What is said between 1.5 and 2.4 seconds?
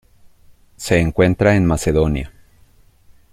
en Macedonia.